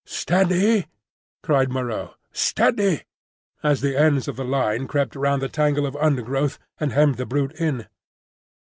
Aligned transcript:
"Steady!" 0.03 0.87
cried 1.43 1.71
Moreau, 1.71 2.15
"steady!" 2.33 3.03
as 3.61 3.81
the 3.81 3.95
ends 3.95 4.27
of 4.27 4.35
the 4.35 4.43
line 4.43 4.87
crept 4.87 5.15
round 5.15 5.43
the 5.43 5.47
tangle 5.47 5.85
of 5.85 5.95
undergrowth 5.97 6.57
and 6.79 6.91
hemmed 6.91 7.17
the 7.17 7.25
brute 7.27 7.53
in. 7.59 7.85